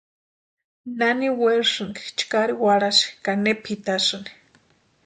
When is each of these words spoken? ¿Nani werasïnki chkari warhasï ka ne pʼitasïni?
¿Nani 0.97 1.29
werasïnki 1.41 2.03
chkari 2.17 2.53
warhasï 2.63 3.07
ka 3.23 3.31
ne 3.43 3.51
pʼitasïni? 3.63 4.31